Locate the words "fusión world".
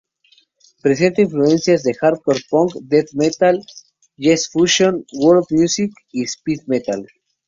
4.49-5.45